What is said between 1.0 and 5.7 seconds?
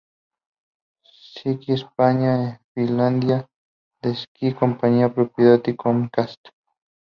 Sky España, es filial de Sky, compañía propiedad